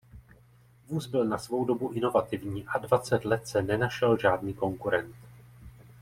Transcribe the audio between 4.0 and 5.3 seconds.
žádný konkurent.